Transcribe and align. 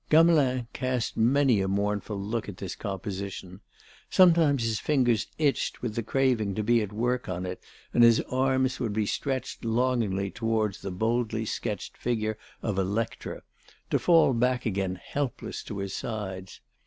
Gamelin 0.09 0.67
cast 0.73 1.15
many 1.15 1.61
a 1.61 1.67
mournful 1.67 2.19
look 2.19 2.49
at 2.49 2.57
this 2.57 2.75
composition; 2.75 3.61
sometimes 4.09 4.63
his 4.63 4.79
fingers 4.79 5.27
itched 5.37 5.83
with 5.83 5.93
the 5.93 6.01
craving 6.01 6.55
to 6.55 6.63
be 6.63 6.81
at 6.81 6.91
work 6.91 7.29
on 7.29 7.45
it, 7.45 7.61
and 7.93 8.03
his 8.03 8.19
arms 8.21 8.79
would 8.79 8.93
be 8.93 9.05
stretched 9.05 9.63
longingly 9.63 10.31
towards 10.31 10.81
the 10.81 10.89
boldly 10.89 11.45
sketched 11.45 11.95
figure 11.97 12.39
of 12.63 12.79
Electra, 12.79 13.43
to 13.91 13.99
fall 13.99 14.33
back 14.33 14.65
again 14.65 14.95
helpless 14.95 15.61
to 15.61 15.77
his 15.77 15.93
sides. 15.95 16.61